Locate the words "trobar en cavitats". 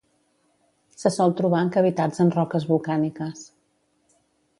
1.41-2.23